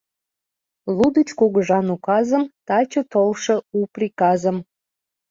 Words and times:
Лудыч 0.97 1.29
кугыжан 1.39 1.87
указым 1.95 2.43
Таче 2.67 3.01
толшо 3.11 3.55
у 3.77 3.79
приказым 3.93 4.57